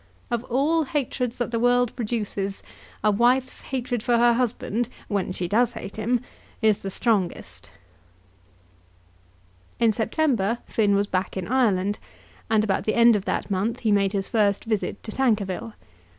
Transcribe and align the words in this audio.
Of 0.31 0.43
all 0.45 0.85
hatreds 0.85 1.37
that 1.37 1.51
the 1.51 1.59
world 1.59 1.95
produces, 1.95 2.63
a 3.03 3.11
wife's 3.11 3.61
hatred 3.61 4.01
for 4.01 4.17
her 4.17 4.33
husband, 4.33 4.89
when 5.09 5.31
she 5.31 5.47
does 5.47 5.73
hate 5.73 5.95
him, 5.97 6.21
is 6.59 6.79
the 6.79 6.89
strongest." 6.89 7.69
In 9.79 9.91
September 9.91 10.57
Finn 10.65 10.95
was 10.95 11.05
back 11.05 11.37
in 11.37 11.47
Ireland, 11.47 11.99
and 12.49 12.63
about 12.63 12.85
the 12.85 12.95
end 12.95 13.15
of 13.15 13.25
that 13.25 13.51
month 13.51 13.81
he 13.81 13.91
made 13.91 14.13
his 14.13 14.27
first 14.27 14.63
visit 14.63 15.03
to 15.03 15.11
Tankerville. 15.11 15.73